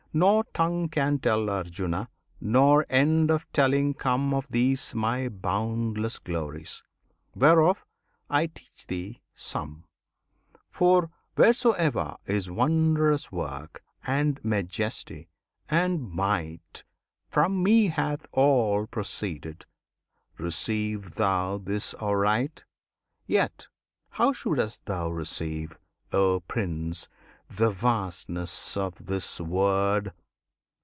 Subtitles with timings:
[0.13, 2.09] Nor tongue can tell, Arjuna!
[2.41, 6.83] nor end of telling come Of these My boundless glories,
[7.33, 7.85] whereof
[8.29, 9.85] I teach thee some;
[10.69, 15.29] For wheresoe'er is wondrous work, and majesty,
[15.69, 16.83] and might,
[17.29, 19.65] From Me hath all proceeded.
[20.37, 22.65] Receive thou this aright!
[23.27, 23.67] Yet
[24.09, 25.79] how shouldst thou receive,
[26.11, 27.07] O Prince!
[27.53, 30.13] the vastness of this word?